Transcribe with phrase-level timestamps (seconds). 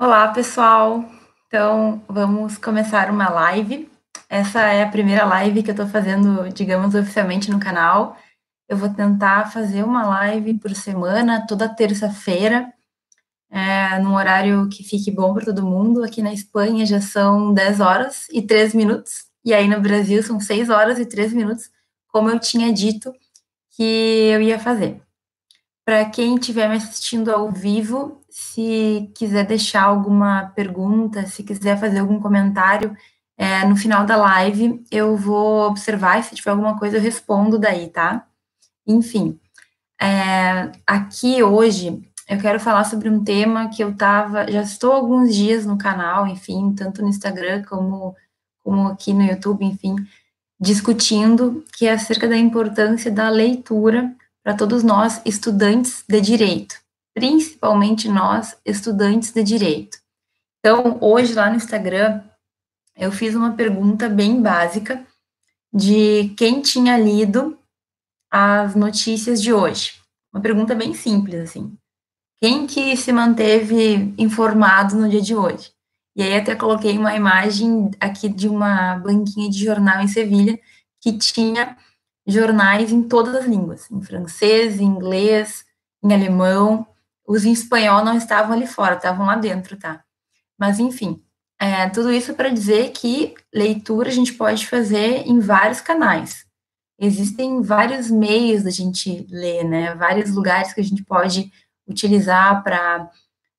[0.00, 1.04] Olá, pessoal.
[1.48, 3.90] Então, vamos começar uma live.
[4.28, 8.16] Essa é a primeira live que eu estou fazendo, digamos, oficialmente no canal.
[8.68, 12.72] Eu vou tentar fazer uma live por semana, toda terça-feira,
[13.50, 16.04] é, num horário que fique bom para todo mundo.
[16.04, 20.38] Aqui na Espanha já são 10 horas e 3 minutos, e aí no Brasil são
[20.38, 21.72] 6 horas e 3 minutos,
[22.06, 23.12] como eu tinha dito
[23.72, 23.82] que
[24.32, 25.02] eu ia fazer.
[25.84, 32.00] Para quem estiver me assistindo ao vivo, se quiser deixar alguma pergunta, se quiser fazer
[32.00, 32.96] algum comentário,
[33.36, 37.58] é, no final da live eu vou observar e se tiver alguma coisa eu respondo
[37.58, 38.26] daí, tá?
[38.86, 39.38] Enfim,
[40.00, 45.34] é, aqui hoje eu quero falar sobre um tema que eu tava, já estou alguns
[45.34, 48.14] dias no canal, enfim, tanto no Instagram como,
[48.62, 49.96] como aqui no YouTube, enfim,
[50.60, 56.76] discutindo, que é acerca da importância da leitura para todos nós estudantes de direito,
[57.14, 59.98] principalmente nós estudantes de direito.
[60.58, 62.22] Então, hoje lá no Instagram,
[62.96, 65.06] eu fiz uma pergunta bem básica
[65.72, 67.58] de quem tinha lido
[68.30, 69.92] as notícias de hoje.
[70.32, 71.76] Uma pergunta bem simples, assim.
[72.40, 75.72] Quem que se manteve informado no dia de hoje?
[76.14, 80.58] E aí até coloquei uma imagem aqui de uma banquinha de jornal em Sevilha
[81.00, 81.76] que tinha
[82.26, 85.64] jornais em todas as línguas, em francês, em inglês,
[86.02, 86.86] em alemão.
[87.28, 90.02] Os em espanhol não estavam ali fora, estavam lá dentro, tá?
[90.58, 91.22] Mas, enfim,
[91.60, 96.46] é, tudo isso para dizer que leitura a gente pode fazer em vários canais.
[96.98, 99.94] Existem vários meios da gente ler, né?
[99.94, 101.52] Vários lugares que a gente pode
[101.86, 103.10] utilizar para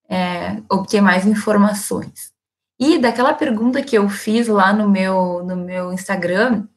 [0.10, 2.34] é, obter mais informações.
[2.80, 6.68] E daquela pergunta que eu fiz lá no meu, no meu Instagram,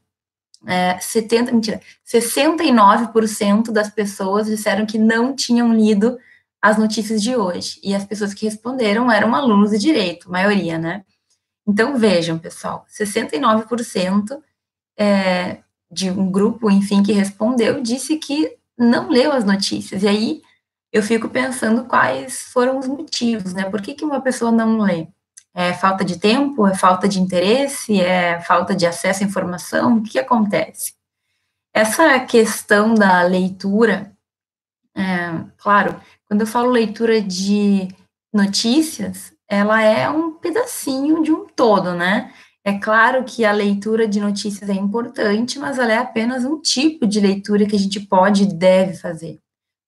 [0.67, 6.19] é, 70, mentira, 69% das pessoas disseram que não tinham lido
[6.63, 7.81] as notícias de hoje.
[7.83, 11.05] E as pessoas que responderam eram alunos de direito, maioria, né?
[11.67, 14.41] Então, vejam, pessoal, 69%
[14.97, 15.59] é,
[15.91, 20.03] de um grupo, enfim, que respondeu, disse que não leu as notícias.
[20.03, 20.43] E aí,
[20.93, 23.69] eu fico pensando quais foram os motivos, né?
[23.69, 25.09] Por que, que uma pessoa não lê?
[25.55, 26.67] É falta de tempo?
[26.67, 28.01] É falta de interesse?
[28.01, 29.97] É falta de acesso à informação?
[29.97, 30.95] O que acontece?
[31.75, 34.13] Essa questão da leitura,
[34.95, 35.99] é, claro,
[36.33, 37.89] quando eu falo leitura de
[38.33, 42.33] notícias, ela é um pedacinho de um todo, né?
[42.65, 47.07] É claro que a leitura de notícias é importante, mas ela é apenas um tipo
[47.07, 49.41] de leitura que a gente pode e deve fazer.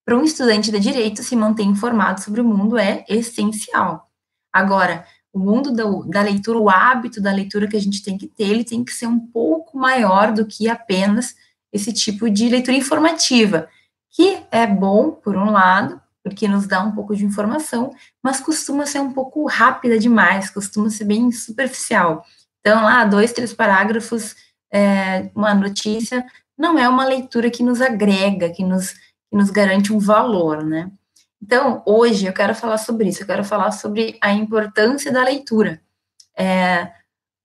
[0.05, 4.11] Para um estudante de direito, se manter informado sobre o mundo é essencial.
[4.53, 8.27] Agora, o mundo da, da, leitura, o hábito da leitura que a gente tem que
[8.27, 11.35] ter, ele tem que ser um pouco maior do que apenas
[11.73, 13.67] esse tipo de leitura informativa,
[14.11, 18.87] que é bom, por um lado, porque nos dá um pouco de informação, mas costuma
[18.87, 22.25] ser um pouco rápida demais, costuma ser bem superficial.
[22.61, 24.35] Então, lá, dois, três parágrafos,
[24.73, 26.25] é, uma notícia,
[26.57, 30.91] não é uma leitura que nos agrega, que nos, que nos garante um valor, né?
[31.43, 35.83] Então, hoje eu quero falar sobre isso, eu quero falar sobre a importância da leitura.
[36.35, 36.91] É,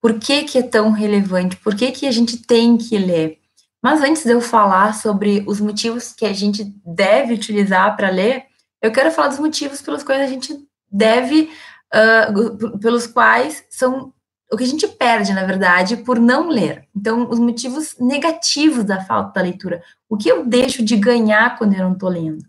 [0.01, 1.57] por que, que é tão relevante?
[1.57, 3.39] Por que, que a gente tem que ler?
[3.83, 8.48] Mas antes de eu falar sobre os motivos que a gente deve utilizar para ler,
[8.81, 10.57] eu quero falar dos motivos pelos quais a gente
[10.91, 11.51] deve,
[11.93, 14.13] uh, pelos quais são
[14.51, 16.87] o que a gente perde, na verdade, por não ler.
[16.95, 19.83] Então, os motivos negativos da falta da leitura.
[20.09, 22.43] O que eu deixo de ganhar quando eu não estou lendo?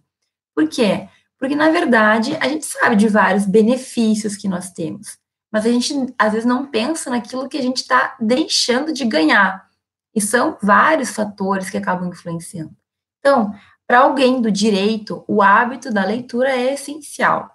[0.55, 1.09] Por quê?
[1.39, 5.19] Porque, na verdade, a gente sabe de vários benefícios que nós temos,
[5.53, 9.69] mas a gente, às vezes, não pensa naquilo que a gente está deixando de ganhar.
[10.15, 12.75] E são vários fatores que acabam influenciando.
[13.19, 13.55] Então,
[13.91, 17.51] para alguém do direito, o hábito da leitura é essencial.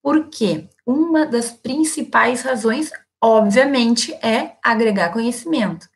[0.00, 0.68] Por quê?
[0.86, 5.88] Uma das principais razões, obviamente, é agregar conhecimento.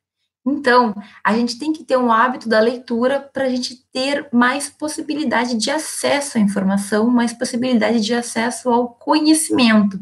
[0.44, 0.92] Então,
[1.22, 5.54] a gente tem que ter um hábito da leitura para a gente ter mais possibilidade
[5.54, 10.00] de acesso à informação, mais possibilidade de acesso ao conhecimento.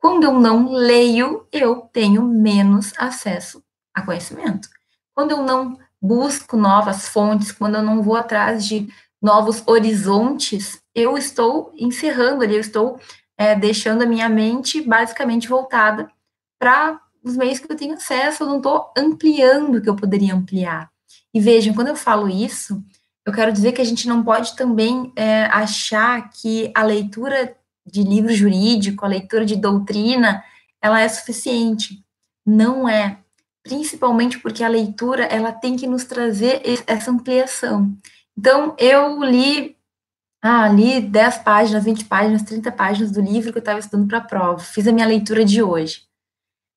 [0.00, 3.62] Quando eu não leio, eu tenho menos acesso
[3.94, 4.68] a conhecimento.
[5.14, 8.88] Quando eu não busco novas fontes, quando eu não vou atrás de
[9.22, 12.98] novos horizontes, eu estou encerrando ali, eu estou
[13.38, 16.10] é, deixando a minha mente basicamente voltada
[16.58, 20.34] para os meios que eu tenho acesso, eu não estou ampliando o que eu poderia
[20.34, 20.90] ampliar.
[21.32, 22.82] E vejam, quando eu falo isso,
[23.24, 28.02] eu quero dizer que a gente não pode também é, achar que a leitura de
[28.02, 30.42] livro jurídico, a leitura de doutrina,
[30.80, 32.04] ela é suficiente.
[32.44, 33.18] Não é.
[33.62, 37.96] Principalmente porque a leitura, ela tem que nos trazer essa ampliação.
[38.36, 39.76] Então, eu li
[40.42, 44.18] ah, li 10 páginas, 20 páginas, 30 páginas do livro que eu estava estudando para
[44.18, 46.02] a prova, fiz a minha leitura de hoje.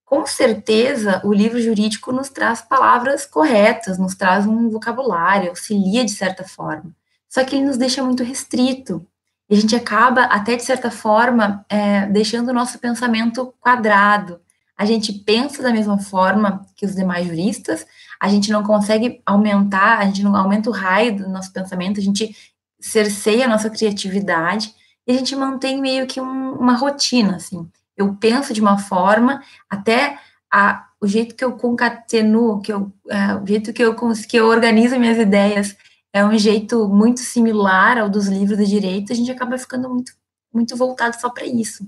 [0.05, 6.11] Com certeza, o livro jurídico nos traz palavras corretas, nos traz um vocabulário, auxilia de
[6.11, 6.95] certa forma.
[7.27, 9.03] Só que ele nos deixa muito restrito.
[9.49, 14.39] E a gente acaba, até de certa forma, é, deixando o nosso pensamento quadrado.
[14.77, 17.85] A gente pensa da mesma forma que os demais juristas,
[18.19, 22.03] a gente não consegue aumentar, a gente não aumenta o raio do nosso pensamento, a
[22.03, 22.35] gente
[22.79, 24.73] cerceia a nossa criatividade
[25.07, 27.69] e a gente mantém meio que um, uma rotina, assim.
[27.95, 30.17] Eu penso de uma forma, até
[30.51, 34.47] a, o jeito que eu concateno, que eu, é, o jeito que eu, que eu
[34.47, 35.75] organizo minhas ideias
[36.11, 40.13] é um jeito muito similar ao dos livros de direito, a gente acaba ficando muito,
[40.53, 41.85] muito voltado só para isso.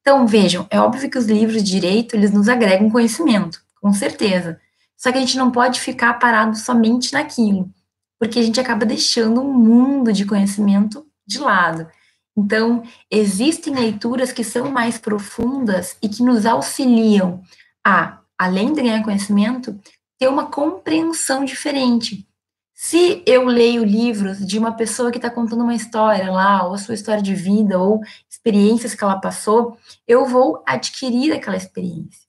[0.00, 4.60] Então, vejam, é óbvio que os livros de direito, eles nos agregam conhecimento, com certeza.
[5.00, 7.72] Só que a gente não pode ficar parado somente naquilo
[8.20, 11.88] porque a gente acaba deixando um mundo de conhecimento de lado.
[12.36, 17.42] Então, existem leituras que são mais profundas e que nos auxiliam
[17.84, 19.74] a, além de ganhar conhecimento,
[20.18, 22.26] ter uma compreensão diferente.
[22.74, 26.78] Se eu leio livros de uma pessoa que está contando uma história lá, ou a
[26.78, 32.19] sua história de vida, ou experiências que ela passou, eu vou adquirir aquela experiência,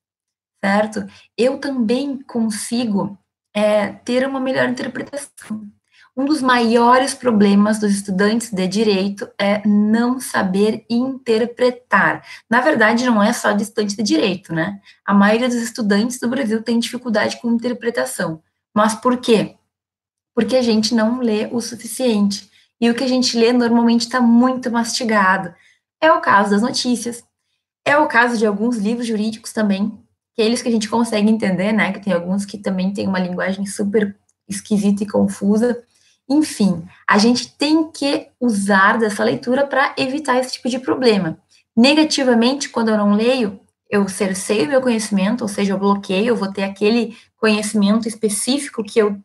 [0.63, 1.06] certo?
[1.38, 3.18] Eu também consigo
[3.54, 5.62] é, ter uma melhor interpretação.
[6.16, 12.22] Um dos maiores problemas dos estudantes de direito é não saber interpretar.
[12.50, 14.80] Na verdade, não é só de estudante de direito, né?
[15.06, 18.44] A maioria dos estudantes do Brasil tem dificuldade com interpretação.
[18.75, 19.56] Mas por quê?
[20.36, 22.50] Porque a gente não lê o suficiente.
[22.80, 25.54] E o que a gente lê normalmente está muito mastigado.
[26.02, 27.24] É o caso das notícias,
[27.86, 30.00] é o caso de alguns livros jurídicos também,
[30.42, 31.92] aqueles que a gente consegue entender, né?
[31.92, 34.16] Que tem alguns que também têm uma linguagem super
[34.50, 35.84] esquisita e confusa.
[36.28, 41.38] Enfim, a gente tem que usar dessa leitura para evitar esse tipo de problema.
[41.78, 46.52] Negativamente, quando eu não leio, eu cerceio meu conhecimento, ou seja, eu bloqueio, eu vou
[46.52, 49.18] ter aquele conhecimento específico que eu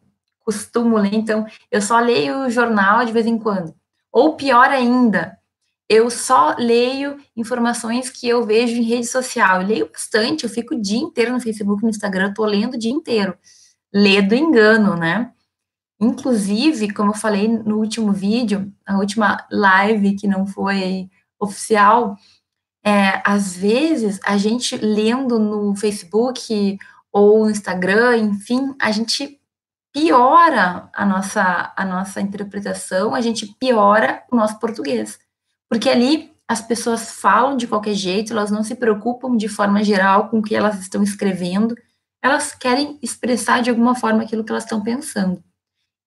[0.45, 3.75] costumo ler, então eu só leio o jornal de vez em quando.
[4.13, 5.39] Ou pior ainda,
[5.88, 9.62] eu só leio informações que eu vejo em rede social.
[9.62, 12.75] Eu leio bastante, eu fico o dia inteiro no Facebook, no Instagram, eu tô lendo
[12.75, 13.37] o dia inteiro.
[13.93, 15.33] Lê do engano, né?
[16.00, 21.09] Inclusive, como eu falei no último vídeo, a última live que não foi
[21.41, 22.17] oficial,
[22.85, 26.79] é, às vezes a gente lendo no Facebook
[27.12, 29.41] ou no Instagram, enfim, a gente
[29.93, 35.19] piora a nossa, a nossa interpretação, a gente piora o nosso português.
[35.69, 40.29] Porque ali as pessoas falam de qualquer jeito, elas não se preocupam de forma geral
[40.29, 41.75] com o que elas estão escrevendo,
[42.23, 45.43] elas querem expressar de alguma forma aquilo que elas estão pensando.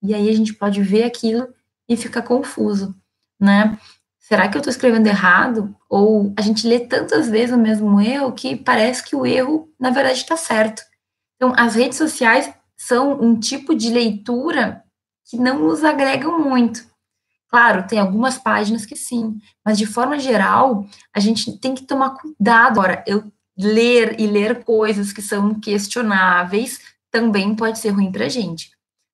[0.02, 1.48] E aí a gente pode ver aquilo
[1.88, 2.94] e fica confuso,
[3.38, 3.78] né?
[4.18, 5.74] Será que eu estou escrevendo errado?
[5.88, 9.90] Ou a gente lê tantas vezes o mesmo erro que parece que o erro, na
[9.90, 10.82] verdade, está certo.
[11.36, 14.84] Então, as redes sociais são um tipo de leitura
[15.28, 16.86] que não nos agregam muito.
[17.50, 22.10] Claro, tem algumas páginas que sim, mas de forma geral, a gente tem que tomar
[22.10, 22.78] cuidado.
[22.80, 23.24] Agora, eu
[23.58, 26.78] ler e ler coisas que são questionáveis
[27.10, 28.70] também pode ser ruim para a gente.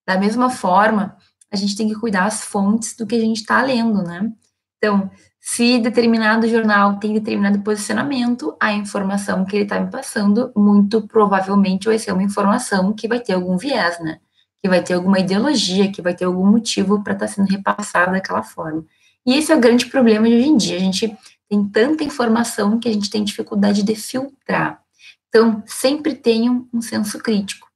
[0.07, 1.17] Da mesma forma,
[1.51, 4.31] a gente tem que cuidar as fontes do que a gente está lendo, né?
[4.77, 5.11] Então,
[5.41, 11.87] se determinado jornal tem determinado posicionamento, a informação que ele está me passando, muito provavelmente
[11.87, 14.21] vai ser uma informação que vai ter algum viés, né?
[14.67, 18.13] Que vai ter alguma ideologia, que vai ter algum motivo para estar tá sendo repassada
[18.13, 18.85] daquela forma.
[19.25, 20.77] E esse é o grande problema de hoje em dia.
[20.77, 21.17] A gente
[21.49, 24.81] tem tanta informação que a gente tem dificuldade de filtrar.
[25.29, 27.67] Então, sempre tenham um senso crítico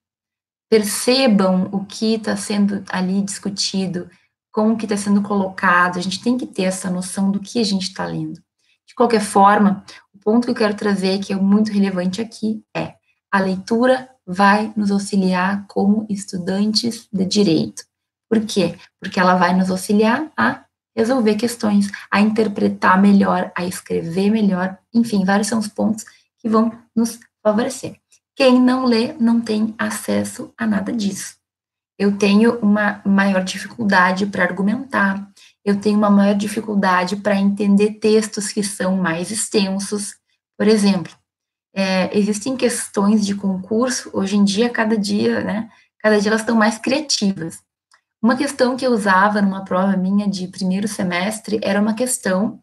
[0.71, 4.09] percebam o que está sendo ali discutido,
[4.53, 7.65] como que está sendo colocado, a gente tem que ter essa noção do que a
[7.65, 8.41] gente está lendo.
[8.87, 12.95] De qualquer forma, o ponto que eu quero trazer, que é muito relevante aqui, é
[13.33, 17.83] a leitura vai nos auxiliar como estudantes de direito.
[18.29, 18.79] Por quê?
[19.01, 20.65] Porque ela vai nos auxiliar a
[20.97, 26.05] resolver questões, a interpretar melhor, a escrever melhor, enfim, vários são os pontos
[26.39, 27.97] que vão nos favorecer.
[28.37, 31.37] Quem não lê não tem acesso a nada disso.
[31.99, 35.31] Eu tenho uma maior dificuldade para argumentar,
[35.65, 40.15] eu tenho uma maior dificuldade para entender textos que são mais extensos.
[40.57, 41.13] Por exemplo,
[41.75, 45.71] é, existem questões de concurso, hoje em dia, cada dia, né?
[45.99, 47.63] Cada dia elas estão mais criativas.
[48.23, 52.61] Uma questão que eu usava numa prova minha de primeiro semestre era uma questão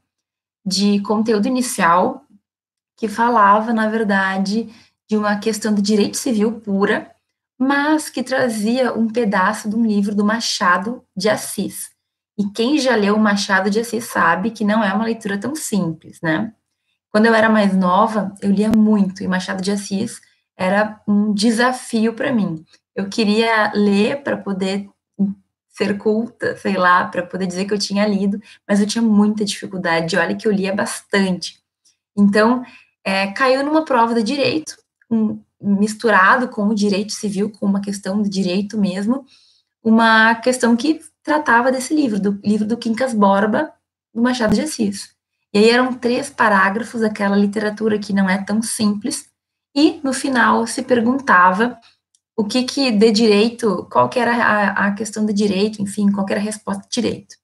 [0.66, 2.26] de conteúdo inicial
[2.98, 4.70] que falava, na verdade,
[5.10, 7.12] de uma questão de direito civil pura,
[7.58, 11.90] mas que trazia um pedaço de um livro do Machado de Assis.
[12.38, 16.20] E quem já leu Machado de Assis sabe que não é uma leitura tão simples,
[16.22, 16.54] né?
[17.12, 20.20] Quando eu era mais nova, eu lia muito e Machado de Assis
[20.58, 22.64] era um desafio para mim.
[22.96, 24.90] Eu queria ler para poder
[25.70, 29.46] ser culta, sei lá, para poder dizer que eu tinha lido, mas eu tinha muita
[29.46, 30.18] dificuldade.
[30.18, 31.60] Olha que eu lia bastante.
[32.18, 32.64] Então,
[33.04, 34.76] é, caiu numa prova de direito,
[35.10, 39.24] um, misturado com o direito civil, com uma questão de direito mesmo,
[39.84, 43.72] uma questão que tratava desse livro, do livro do Quincas Borba,
[44.14, 45.16] do Machado de Assis.
[45.58, 49.28] E aí eram três parágrafos, aquela literatura que não é tão simples,
[49.76, 51.80] e no final se perguntava
[52.38, 56.28] o que que de direito, qual que era a, a questão de direito, enfim, qual
[56.30, 57.36] era a resposta de direito.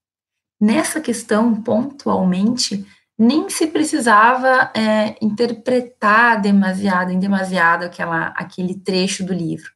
[0.62, 2.86] Nessa questão, pontualmente,
[3.18, 9.72] nem se precisava é, interpretar demasiado, em demasiado aquela, aquele trecho do livro.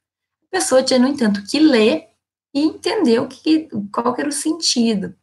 [0.54, 2.06] A pessoa tinha, no entanto, que ler
[2.54, 5.16] e entender o que, qual que era o sentido.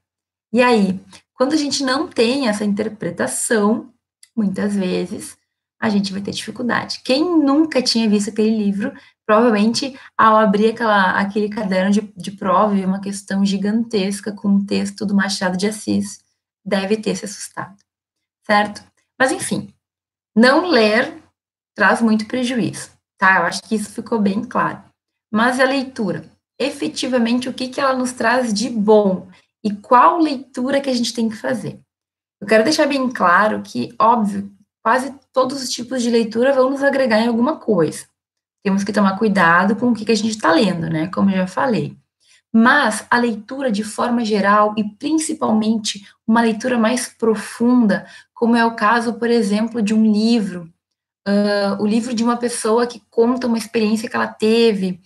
[0.52, 1.00] E aí,
[1.34, 3.92] quando a gente não tem essa interpretação,
[4.36, 5.36] muitas vezes
[5.80, 7.00] a gente vai ter dificuldade.
[7.04, 8.92] Quem nunca tinha visto aquele livro,
[9.26, 14.64] provavelmente ao abrir aquela, aquele caderno de, de prova e uma questão gigantesca com um
[14.64, 16.24] texto do Machado de Assis,
[16.64, 17.76] deve ter se assustado,
[18.46, 18.82] certo?
[19.18, 19.74] Mas enfim,
[20.34, 21.22] não ler
[21.74, 23.40] traz muito prejuízo, tá?
[23.40, 24.82] Eu acho que isso ficou bem claro.
[25.30, 29.28] Mas a leitura, efetivamente, o que, que ela nos traz de bom?
[29.64, 31.80] E qual leitura que a gente tem que fazer.
[32.40, 34.52] Eu quero deixar bem claro que, óbvio,
[34.82, 38.04] quase todos os tipos de leitura vão nos agregar em alguma coisa.
[38.62, 41.08] Temos que tomar cuidado com o que, a gente está lendo, né?
[41.08, 41.96] Como eu já falei.
[42.52, 48.76] Mas a leitura de forma geral e principalmente uma leitura mais profunda, como é o
[48.76, 50.70] caso, por exemplo, de um livro,
[51.26, 55.00] uh, o livro de uma pessoa que conta uma experiência que ela teve,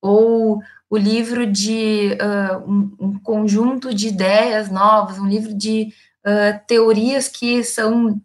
[0.00, 5.92] ou o livro de uh, um, um, conjunto de ideias novas, um livro de
[6.24, 8.20] uh, teorias que são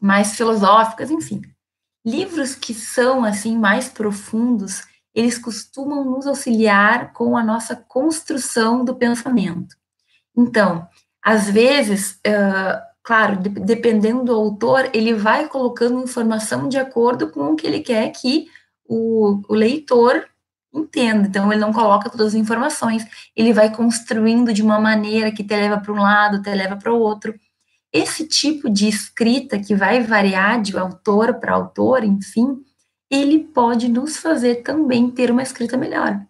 [0.00, 1.42] mais filosóficas, enfim.
[2.04, 4.82] Livros que são assim mais profundos,
[5.14, 9.76] eles costumam nos auxiliar com a nossa construção do pensamento.
[10.36, 10.86] Então,
[11.22, 17.52] às vezes, uh, claro, de, dependendo do autor, ele vai colocando informação de acordo com
[17.52, 18.46] o que ele quer que
[18.88, 20.24] o, o leitor
[20.80, 21.26] entenda.
[21.28, 25.56] Então, ele não coloca todas as informações, ele vai construindo de uma maneira que te
[25.56, 27.34] leva para um lado, te leva para o outro.
[27.92, 32.58] Esse tipo de escrita, que vai variar de autor para autor, enfim,
[33.10, 36.20] ele pode nos fazer também ter uma escrita melhor.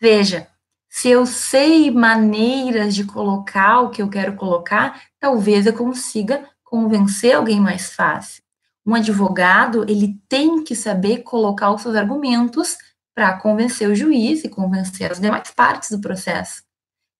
[0.00, 0.46] Veja,
[0.88, 7.34] se eu sei maneiras de colocar o que eu quero colocar, talvez eu consiga convencer
[7.34, 8.42] alguém mais fácil.
[8.84, 12.76] Um advogado, ele tem que saber colocar os seus argumentos
[13.14, 16.62] para convencer o juiz e convencer as demais partes do processo.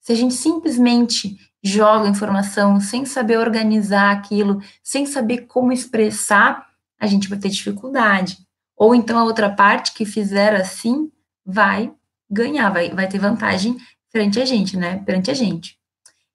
[0.01, 6.67] Se a gente simplesmente joga informação sem saber organizar aquilo, sem saber como expressar,
[6.99, 8.39] a gente vai ter dificuldade.
[8.77, 11.11] Ou então a outra parte que fizer assim
[11.45, 11.93] vai
[12.31, 13.77] ganhar, vai, vai ter vantagem
[14.11, 15.03] frente a gente, né?
[15.05, 15.79] Perante a gente.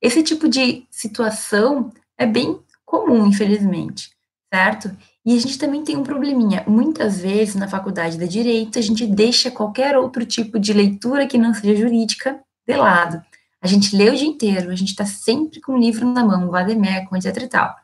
[0.01, 4.11] Esse tipo de situação é bem comum, infelizmente,
[4.53, 4.95] certo?
[5.25, 6.63] E a gente também tem um probleminha.
[6.67, 11.37] Muitas vezes, na faculdade de Direito, a gente deixa qualquer outro tipo de leitura que
[11.37, 13.21] não seja jurídica de lado.
[13.59, 16.51] A gente lê o dia inteiro, a gente está sempre com o livro na mão,
[17.09, 17.75] com etc e tal.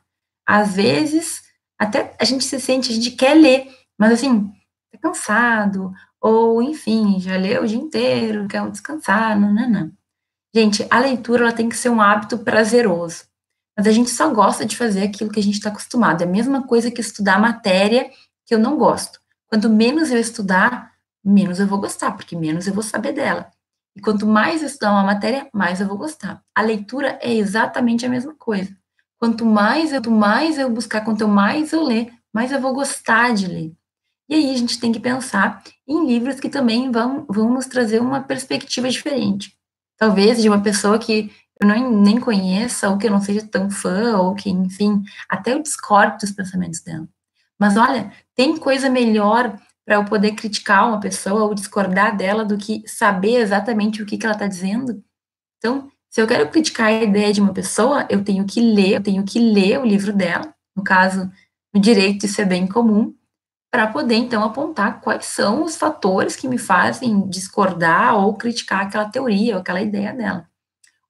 [0.46, 1.42] Às vezes,
[1.76, 3.68] até a gente se sente, a gente quer ler,
[3.98, 4.52] mas assim,
[4.92, 9.92] tá cansado, ou enfim, já leu o dia inteiro, quer descansar, não, não, não.
[10.54, 13.24] Gente, a leitura ela tem que ser um hábito prazeroso.
[13.76, 16.22] Mas a gente só gosta de fazer aquilo que a gente está acostumado.
[16.22, 18.10] É a mesma coisa que estudar matéria
[18.46, 19.20] que eu não gosto.
[19.48, 20.92] Quanto menos eu estudar,
[21.24, 23.50] menos eu vou gostar, porque menos eu vou saber dela.
[23.94, 26.42] E quanto mais eu estudar uma matéria, mais eu vou gostar.
[26.54, 28.74] A leitura é exatamente a mesma coisa.
[29.18, 33.46] Quanto mais eu, mais eu buscar, quanto mais eu ler, mais eu vou gostar de
[33.46, 33.72] ler.
[34.28, 38.00] E aí a gente tem que pensar em livros que também vão, vão nos trazer
[38.00, 39.54] uma perspectiva diferente.
[39.98, 41.30] Talvez de uma pessoa que
[41.62, 45.52] eu não, nem conheça, ou que eu não seja tão fã, ou que, enfim, até
[45.52, 47.08] eu discordo dos pensamentos dela.
[47.58, 52.58] Mas olha, tem coisa melhor para eu poder criticar uma pessoa ou discordar dela do
[52.58, 55.02] que saber exatamente o que, que ela está dizendo?
[55.58, 59.02] Então, se eu quero criticar a ideia de uma pessoa, eu tenho que ler, eu
[59.02, 61.30] tenho que ler o livro dela, no caso,
[61.74, 63.14] no direito isso é bem comum,
[63.70, 69.08] para poder então apontar quais são os fatores que me fazem discordar ou criticar aquela
[69.08, 70.51] teoria ou aquela ideia dela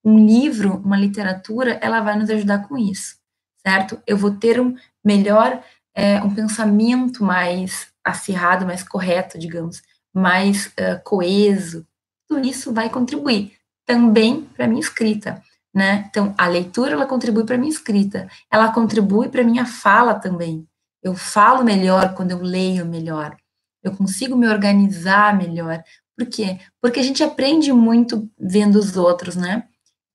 [0.05, 3.17] um livro, uma literatura, ela vai nos ajudar com isso,
[3.65, 4.01] certo?
[4.07, 5.63] Eu vou ter um melhor,
[5.95, 9.83] é, um pensamento mais acirrado, mais correto, digamos,
[10.13, 11.87] mais uh, coeso.
[12.29, 13.53] Tudo isso vai contribuir
[13.87, 15.43] também para minha escrita.
[15.75, 16.05] né?
[16.11, 20.67] Então, a leitura ela contribui para minha escrita, ela contribui para minha fala também.
[21.03, 23.37] Eu falo melhor quando eu leio melhor.
[23.83, 25.83] Eu consigo me organizar melhor.
[26.17, 26.61] Por quê?
[26.81, 29.65] Porque a gente aprende muito vendo os outros, né?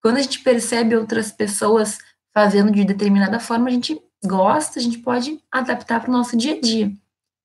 [0.07, 1.97] Quando a gente percebe outras pessoas
[2.33, 6.53] fazendo de determinada forma, a gente gosta, a gente pode adaptar para o nosso dia
[6.53, 6.93] a dia.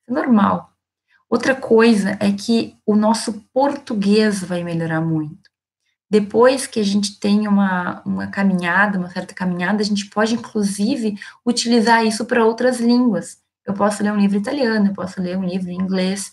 [0.09, 0.71] É normal.
[1.28, 5.50] Outra coisa é que o nosso português vai melhorar muito.
[6.09, 11.19] Depois que a gente tem uma, uma caminhada, uma certa caminhada, a gente pode, inclusive,
[11.45, 13.38] utilizar isso para outras línguas.
[13.66, 16.31] Eu posso ler um livro italiano, eu posso ler um livro em inglês.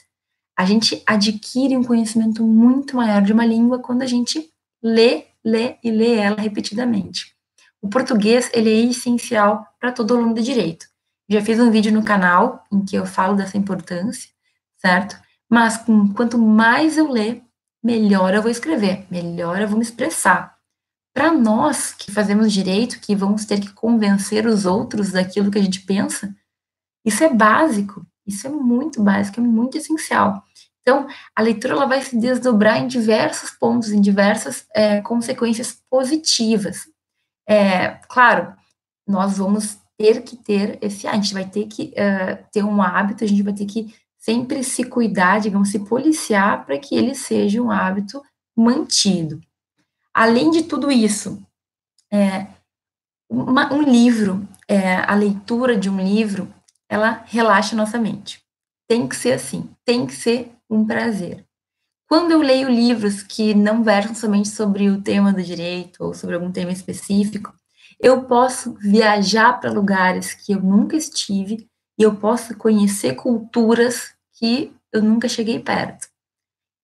[0.56, 4.48] A gente adquire um conhecimento muito maior de uma língua quando a gente
[4.80, 7.36] lê, lê e lê ela repetidamente.
[7.82, 10.86] O português, ele é essencial para todo aluno de direito.
[11.30, 14.30] Já fiz um vídeo no canal em que eu falo dessa importância,
[14.78, 15.16] certo?
[15.50, 17.44] Mas com, quanto mais eu ler,
[17.84, 20.58] melhor eu vou escrever, melhor eu vou me expressar.
[21.14, 25.62] Para nós que fazemos direito, que vamos ter que convencer os outros daquilo que a
[25.62, 26.36] gente pensa,
[27.06, 30.44] isso é básico, isso é muito básico, é muito essencial.
[30.82, 36.88] Então, a leitura ela vai se desdobrar em diversos pontos, em diversas é, consequências positivas.
[37.48, 38.54] É, claro,
[39.08, 43.24] nós vamos ter que ter esse, a gente vai ter que uh, ter um hábito,
[43.24, 47.62] a gente vai ter que sempre se cuidar, digamos, se policiar para que ele seja
[47.62, 48.22] um hábito
[48.56, 49.42] mantido.
[50.14, 51.42] Além de tudo isso,
[52.12, 52.48] é,
[53.30, 56.54] uma, um livro, é, a leitura de um livro,
[56.88, 58.44] ela relaxa nossa mente.
[58.88, 61.46] Tem que ser assim, tem que ser um prazer.
[62.08, 66.36] Quando eu leio livros que não versam somente sobre o tema do direito ou sobre
[66.36, 67.54] algum tema específico,
[68.00, 74.74] eu posso viajar para lugares que eu nunca estive e eu posso conhecer culturas que
[74.92, 76.08] eu nunca cheguei perto.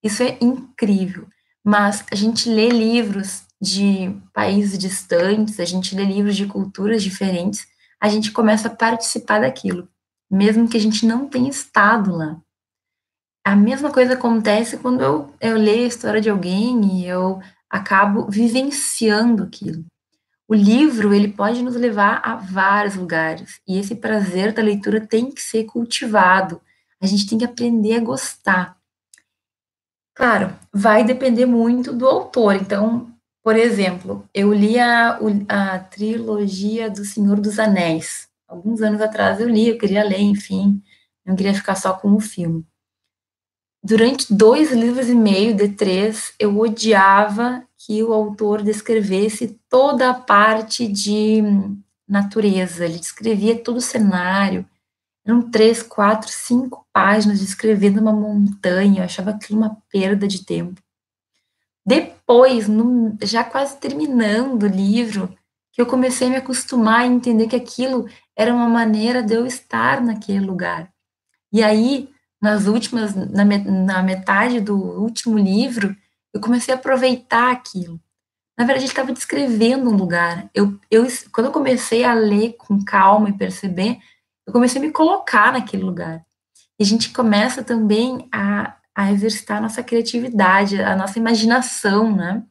[0.02, 1.26] Isso é incrível.
[1.64, 7.66] Mas a gente lê livros de países distantes, a gente lê livros de culturas diferentes,
[8.00, 9.88] a gente começa a participar daquilo,
[10.30, 12.40] mesmo que a gente não tenha estado lá.
[13.46, 18.28] A mesma coisa acontece quando eu, eu leio a história de alguém e eu acabo
[18.28, 19.84] vivenciando aquilo.
[20.48, 25.30] O livro, ele pode nos levar a vários lugares, e esse prazer da leitura tem
[25.30, 26.60] que ser cultivado.
[27.00, 28.76] A gente tem que aprender a gostar.
[30.12, 32.56] Claro, vai depender muito do autor.
[32.56, 38.28] Então, por exemplo, eu li a, a trilogia do Senhor dos Anéis.
[38.48, 40.82] Alguns anos atrás eu li, eu queria ler, enfim,
[41.24, 42.66] não queria ficar só com o filme.
[43.88, 50.14] Durante dois livros e meio de três, eu odiava que o autor descrevesse toda a
[50.14, 51.40] parte de
[52.08, 52.84] natureza.
[52.84, 54.68] Ele descrevia todo o cenário.
[55.24, 59.02] Eram três, quatro, cinco páginas descrevendo uma montanha.
[59.02, 60.82] Eu achava aquilo uma perda de tempo.
[61.86, 65.32] Depois, no, já quase terminando o livro,
[65.70, 69.46] que eu comecei a me acostumar a entender que aquilo era uma maneira de eu
[69.46, 70.92] estar naquele lugar.
[71.52, 75.96] E aí, nas últimas, na, na metade do último livro,
[76.32, 78.00] eu comecei a aproveitar aquilo.
[78.58, 80.48] Na verdade, ele estava descrevendo um lugar.
[80.54, 83.98] Eu, eu, quando eu comecei a ler com calma e perceber,
[84.46, 86.24] eu comecei a me colocar naquele lugar.
[86.78, 92.42] E a gente começa também a, a exercitar a nossa criatividade, a nossa imaginação, né?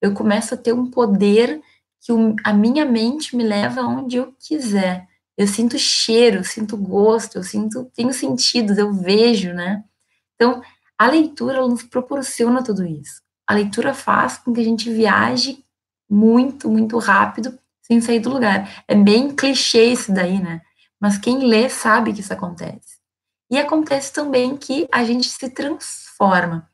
[0.00, 1.60] Eu começo a ter um poder
[2.00, 2.12] que
[2.44, 5.07] a minha mente me leva onde eu quiser.
[5.38, 9.84] Eu sinto cheiro, eu sinto gosto, eu sinto, tenho sentidos, eu vejo, né?
[10.34, 10.60] Então,
[10.98, 13.22] a leitura nos proporciona tudo isso.
[13.46, 15.64] A leitura faz com que a gente viaje
[16.10, 18.82] muito, muito rápido sem sair do lugar.
[18.88, 20.60] É bem clichê isso daí, né?
[21.00, 22.98] Mas quem lê sabe que isso acontece.
[23.48, 26.68] E acontece também que a gente se transforma.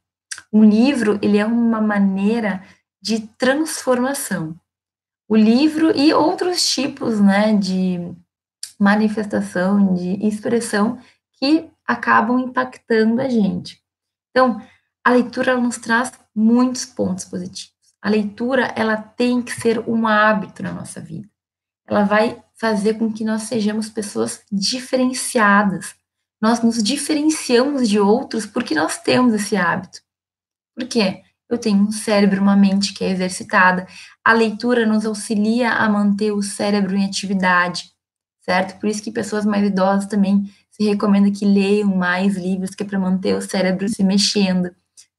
[0.51, 2.65] Um livro, ele é uma maneira
[3.01, 4.59] de transformação.
[5.29, 8.15] O livro e outros tipos, né, de
[8.79, 10.99] manifestação, de expressão
[11.39, 13.83] que acabam impactando a gente.
[14.31, 14.61] Então,
[15.05, 17.75] a leitura nos traz muitos pontos positivos.
[18.01, 21.29] A leitura, ela tem que ser um hábito na nossa vida.
[21.87, 25.95] Ela vai fazer com que nós sejamos pessoas diferenciadas.
[26.41, 30.01] Nós nos diferenciamos de outros porque nós temos esse hábito.
[30.75, 31.23] Por quê?
[31.49, 33.87] Eu tenho um cérebro, uma mente que é exercitada.
[34.25, 37.94] A leitura nos auxilia a manter o cérebro em atividade,
[38.45, 38.79] certo?
[38.79, 42.87] Por isso que pessoas mais idosas também se recomenda que leiam mais livros, que é
[42.87, 44.71] para manter o cérebro se mexendo,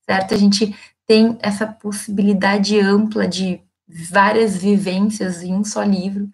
[0.05, 0.33] certo?
[0.33, 0.75] A gente
[1.07, 6.29] tem essa possibilidade ampla de várias vivências em um só livro.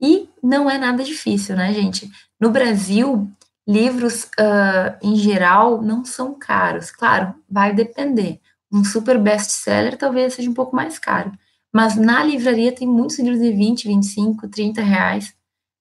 [0.00, 2.10] E não é nada difícil, né, gente?
[2.40, 3.30] No Brasil,
[3.68, 6.90] livros uh, em geral não são caros.
[6.90, 8.40] Claro, vai depender.
[8.72, 11.32] Um super best-seller talvez seja um pouco mais caro,
[11.72, 15.34] mas na livraria tem muitos livros de 20, 25, 30 reais.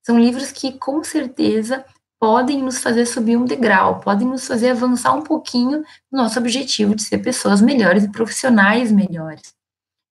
[0.10, 1.86] São livros que com certeza
[2.20, 6.96] podem nos fazer subir um degrau, podem nos fazer avançar um pouquinho no nosso objetivo
[6.96, 9.54] de ser pessoas melhores e profissionais melhores.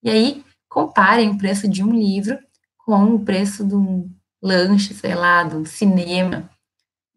[0.00, 2.38] E aí, comparem o preço de um livro
[2.87, 4.08] com o preço de um
[4.40, 6.48] lanche, sei lá, de um cinema.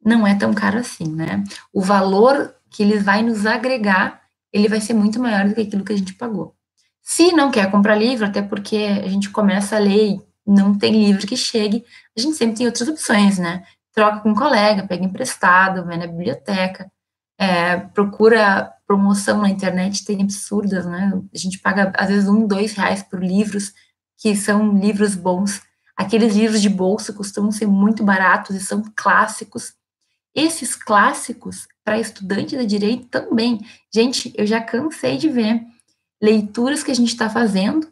[0.03, 1.43] Não é tão caro assim, né?
[1.71, 5.85] O valor que ele vai nos agregar, ele vai ser muito maior do que aquilo
[5.85, 6.55] que a gente pagou.
[6.99, 10.19] Se não quer comprar livro, até porque a gente começa a ler
[10.51, 11.83] não tem livro que chegue,
[12.17, 13.63] a gente sempre tem outras opções, né?
[13.93, 16.91] Troca com um colega, pega emprestado, vai na biblioteca,
[17.37, 21.11] é, procura promoção na internet, tem absurdas, né?
[21.33, 23.73] A gente paga, às vezes, um, dois reais por livros,
[24.17, 25.61] que são livros bons.
[25.97, 29.73] Aqueles livros de bolsa costumam ser muito baratos e são clássicos.
[30.35, 33.65] Esses clássicos, para estudante de direito também.
[33.93, 35.61] Gente, eu já cansei de ver
[36.21, 37.90] leituras que a gente está fazendo.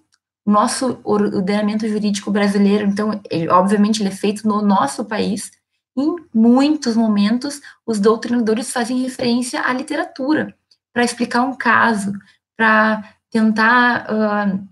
[0.49, 5.51] Nosso ordenamento jurídico brasileiro, então, ele, obviamente, ele é feito no nosso país.
[5.95, 10.55] Em muitos momentos, os doutrinadores fazem referência à literatura
[10.91, 12.13] para explicar um caso,
[12.57, 14.67] para tentar uh,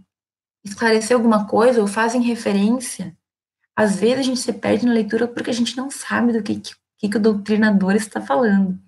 [0.63, 3.15] esclarecer alguma coisa, ou fazem referência.
[3.75, 6.59] Às vezes a gente se perde na leitura porque a gente não sabe do que,
[6.97, 8.79] que, que o doutrinador está falando.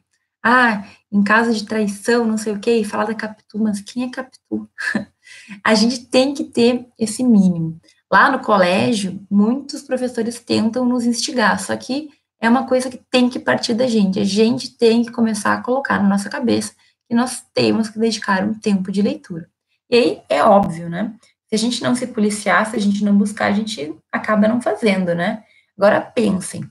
[0.43, 4.04] Ah, em caso de traição, não sei o quê, e falar da Capitu, mas quem
[4.06, 4.67] é Capitu?
[5.63, 7.79] a gente tem que ter esse mínimo.
[8.12, 12.09] Lá no colégio, muitos professores tentam nos instigar, só que
[12.41, 14.19] é uma coisa que tem que partir da gente.
[14.19, 16.73] A gente tem que começar a colocar na nossa cabeça
[17.07, 19.49] que nós temos que dedicar um tempo de leitura.
[19.89, 21.13] E aí é óbvio, né?
[21.47, 24.62] Se a gente não se policiar, se a gente não buscar, a gente acaba não
[24.62, 25.43] fazendo, né?
[25.77, 26.69] Agora pensem,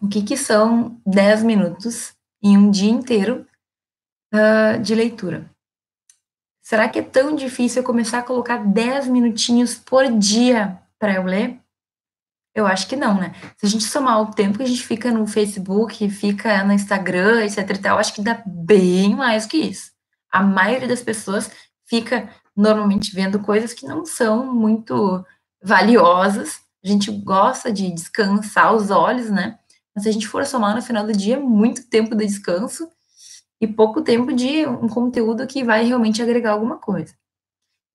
[0.00, 3.46] o que, que são 10 minutos em um dia inteiro
[4.34, 5.49] uh, de leitura.
[6.70, 11.24] Será que é tão difícil eu começar a colocar 10 minutinhos por dia para eu
[11.24, 11.58] ler?
[12.54, 13.34] Eu acho que não, né?
[13.56, 17.44] Se a gente somar o tempo que a gente fica no Facebook, fica no Instagram,
[17.44, 19.90] etc e tal, acho que dá bem mais que isso.
[20.30, 21.50] A maioria das pessoas
[21.88, 25.26] fica normalmente vendo coisas que não são muito
[25.60, 26.60] valiosas.
[26.84, 29.58] A gente gosta de descansar os olhos, né?
[29.92, 32.88] Mas se a gente for somar no final do dia, é muito tempo de descanso
[33.60, 37.14] e pouco tempo de um conteúdo que vai realmente agregar alguma coisa.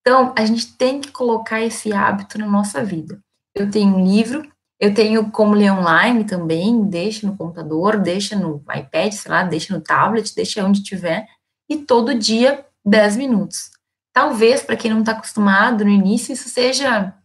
[0.02, 3.20] Então, a gente tem que colocar esse hábito na nossa vida.
[3.56, 4.48] Eu tenho um livro,
[4.80, 9.74] eu tenho como ler online também, deixa no computador, deixa no iPad, sei lá, deixa
[9.74, 11.28] no tablet, deixa onde tiver,
[11.68, 13.72] e todo dia 10 minutos.
[14.14, 17.16] Talvez, para quem não está acostumado, no início isso seja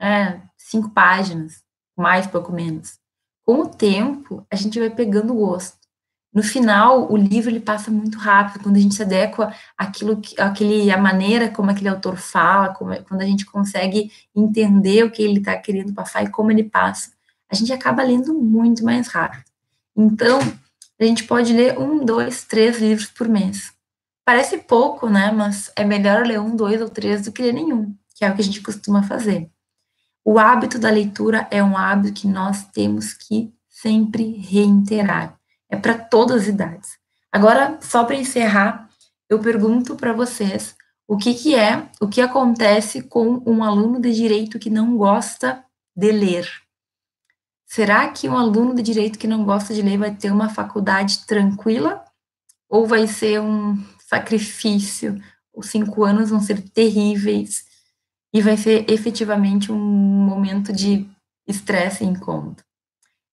[0.00, 1.62] é, cinco páginas,
[1.96, 3.00] mais, pouco menos
[3.50, 5.79] com o tempo, a gente vai pegando gosto.
[6.32, 10.90] No final, o livro ele passa muito rápido, quando a gente se adequa àquilo, àquele,
[10.90, 15.38] à maneira como aquele autor fala, como, quando a gente consegue entender o que ele
[15.38, 17.10] está querendo passar e como ele passa,
[17.50, 19.42] a gente acaba lendo muito mais rápido.
[19.96, 20.38] Então,
[21.00, 23.72] a gente pode ler um, dois, três livros por mês.
[24.24, 25.32] Parece pouco, né?
[25.32, 28.34] Mas é melhor ler um, dois ou três do que ler nenhum, que é o
[28.34, 29.50] que a gente costuma fazer.
[30.24, 35.39] O hábito da leitura é um hábito que nós temos que sempre reiterar.
[35.70, 36.98] É para todas as idades.
[37.32, 38.90] Agora, só para encerrar,
[39.28, 40.74] eu pergunto para vocês
[41.06, 45.64] o que, que é, o que acontece com um aluno de direito que não gosta
[45.96, 46.48] de ler.
[47.66, 51.24] Será que um aluno de direito que não gosta de ler vai ter uma faculdade
[51.26, 52.04] tranquila?
[52.68, 53.76] Ou vai ser um
[54.08, 55.22] sacrifício?
[55.54, 57.64] Os cinco anos vão ser terríveis
[58.32, 61.08] e vai ser efetivamente um momento de
[61.46, 62.62] estresse e incômodo.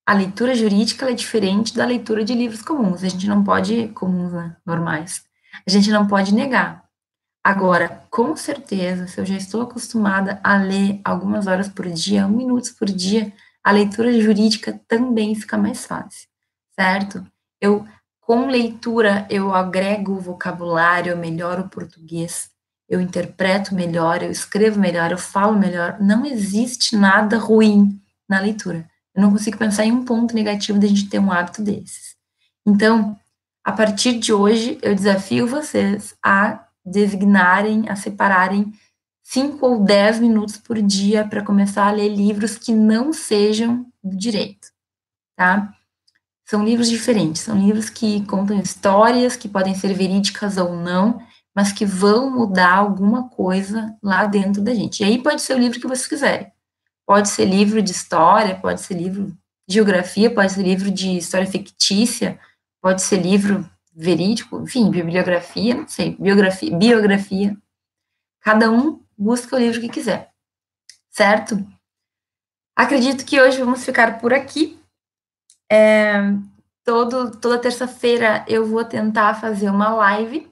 [0.08, 3.04] A leitura jurídica é diferente da leitura de livros comuns.
[3.04, 5.22] A gente não pode, comuns, né, normais,
[5.68, 6.86] a gente não pode negar.
[7.44, 12.30] Agora, com certeza, se eu já estou acostumada a ler algumas horas por dia, um
[12.30, 16.30] minuto por dia, a leitura jurídica também fica mais fácil,
[16.80, 17.22] certo?
[17.60, 17.86] Eu,
[18.22, 22.50] com leitura, eu agrego vocabulário, eu melhoro o português,
[22.88, 25.98] eu interpreto melhor, eu escrevo melhor, eu falo melhor.
[26.00, 28.88] Não existe nada ruim na leitura.
[29.18, 32.16] Eu não consigo pensar em um ponto negativo de a gente ter um hábito desses.
[32.64, 33.18] Então,
[33.64, 38.72] a partir de hoje, eu desafio vocês a designarem, a separarem
[39.24, 44.16] cinco ou dez minutos por dia para começar a ler livros que não sejam do
[44.16, 44.68] direito,
[45.36, 45.74] tá?
[46.46, 51.20] São livros diferentes, são livros que contam histórias que podem ser verídicas ou não,
[51.56, 55.02] mas que vão mudar alguma coisa lá dentro da gente.
[55.02, 56.52] E aí pode ser o livro que vocês quiserem.
[57.08, 59.28] Pode ser livro de história, pode ser livro
[59.68, 62.38] de geografia, pode ser livro de história fictícia,
[62.82, 67.58] pode ser livro verídico, enfim, bibliografia, não sei, biografia, biografia.
[68.42, 70.32] Cada um busca o livro que quiser.
[71.10, 71.56] certo?
[72.76, 74.80] Acredito que hoje vamos ficar por aqui.
[75.72, 76.20] É,
[76.84, 80.48] todo, toda terça-feira eu vou tentar fazer uma live.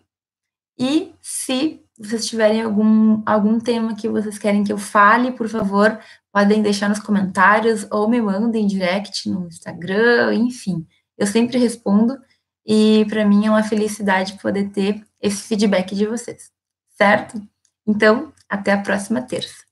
[0.78, 5.98] E se vocês tiverem algum, algum tema que vocês querem que eu fale, por favor,
[6.32, 10.86] podem deixar nos comentários ou me mandem direct no Instagram, enfim.
[11.18, 12.18] Eu sempre respondo
[12.66, 16.52] e para mim é uma felicidade poder ter esse feedback de vocês,
[16.98, 17.42] certo?
[17.88, 19.65] Então, até a próxima terça.